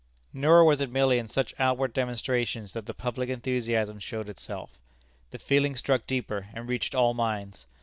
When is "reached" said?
6.67-6.95